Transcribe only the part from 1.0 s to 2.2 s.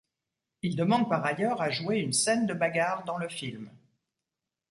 par ailleurs à jouer une